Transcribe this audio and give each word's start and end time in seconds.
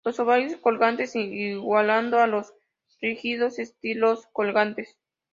Los 0.03 0.19
ovarios 0.19 0.55
colgantes 0.57 1.15
igualando 1.15 2.17
a 2.17 2.25
los 2.25 2.55
rígidos 3.01 3.59
estilos 3.59 4.25
colgantes. 4.33 4.97